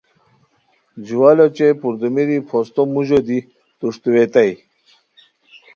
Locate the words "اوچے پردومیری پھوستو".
1.43-2.81